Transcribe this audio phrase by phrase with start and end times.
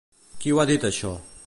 [0.43, 1.15] Qui ho ha dit això?